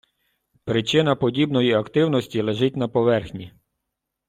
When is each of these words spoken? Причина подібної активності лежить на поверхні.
Причина 0.63 1.15
подібної 1.15 1.73
активності 1.73 2.41
лежить 2.41 2.75
на 2.75 2.87
поверхні. 2.87 3.51